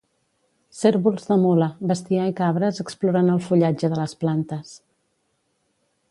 Cérvols 0.77 1.27
de 1.31 1.35
mula, 1.41 1.67
bestiar 1.91 2.25
i 2.31 2.33
cabres 2.41 2.81
exploren 2.87 3.29
el 3.37 3.43
fullatge 3.49 3.93
de 3.95 3.99
les 4.03 4.19
plantes. 4.25 4.73